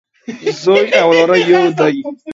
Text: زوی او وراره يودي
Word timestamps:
زوی 0.61 0.85
او 1.01 1.09
وراره 1.17 1.37
يودي 1.49 1.97